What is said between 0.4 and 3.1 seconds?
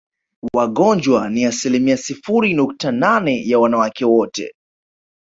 Wagonjwa ni asilimia sifuri nukta